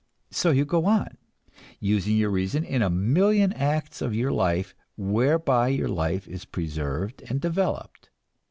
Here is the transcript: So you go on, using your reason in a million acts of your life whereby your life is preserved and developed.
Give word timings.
So 0.31 0.49
you 0.49 0.65
go 0.65 0.85
on, 0.87 1.15
using 1.79 2.17
your 2.17 2.31
reason 2.31 2.63
in 2.63 2.81
a 2.81 2.89
million 2.89 3.53
acts 3.53 4.01
of 4.01 4.15
your 4.15 4.31
life 4.31 4.73
whereby 4.97 5.67
your 5.67 5.89
life 5.89 6.27
is 6.27 6.43
preserved 6.43 7.21
and 7.29 7.39
developed. 7.39 8.09